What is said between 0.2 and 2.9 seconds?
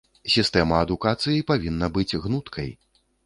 Сістэма адукацыі павінна быць гнуткай.